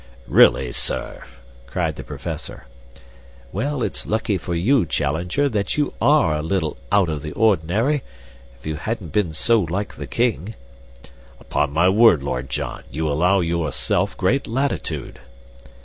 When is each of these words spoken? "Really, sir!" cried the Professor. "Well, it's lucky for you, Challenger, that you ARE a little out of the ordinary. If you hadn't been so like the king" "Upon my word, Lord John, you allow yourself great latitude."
"Really, 0.25 0.71
sir!" 0.71 1.25
cried 1.67 1.95
the 1.95 2.03
Professor. 2.03 2.65
"Well, 3.51 3.83
it's 3.83 4.07
lucky 4.07 4.39
for 4.39 4.55
you, 4.55 4.83
Challenger, 4.83 5.47
that 5.49 5.77
you 5.77 5.93
ARE 6.01 6.37
a 6.37 6.41
little 6.41 6.77
out 6.91 7.07
of 7.07 7.21
the 7.21 7.33
ordinary. 7.33 8.01
If 8.59 8.65
you 8.65 8.77
hadn't 8.77 9.11
been 9.11 9.31
so 9.33 9.59
like 9.59 9.97
the 9.97 10.07
king" 10.07 10.55
"Upon 11.39 11.71
my 11.71 11.87
word, 11.87 12.23
Lord 12.23 12.49
John, 12.49 12.81
you 12.89 13.07
allow 13.11 13.41
yourself 13.41 14.17
great 14.17 14.47
latitude." 14.47 15.19